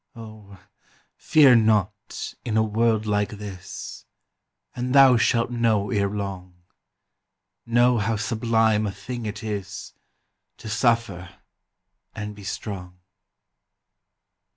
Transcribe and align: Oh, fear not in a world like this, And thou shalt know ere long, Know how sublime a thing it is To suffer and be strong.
Oh, 0.15 0.59
fear 1.15 1.55
not 1.55 2.33
in 2.43 2.57
a 2.57 2.63
world 2.63 3.05
like 3.05 3.29
this, 3.33 4.07
And 4.75 4.95
thou 4.95 5.15
shalt 5.15 5.51
know 5.51 5.91
ere 5.91 6.09
long, 6.09 6.63
Know 7.67 7.99
how 7.99 8.15
sublime 8.15 8.87
a 8.87 8.91
thing 8.91 9.27
it 9.27 9.43
is 9.43 9.93
To 10.57 10.67
suffer 10.69 11.29
and 12.15 12.33
be 12.33 12.43
strong. 12.43 12.97